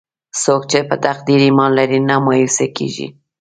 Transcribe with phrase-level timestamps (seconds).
[0.43, 3.07] څوک چې په تقدیر ایمان لري، نه مایوسه کېږي.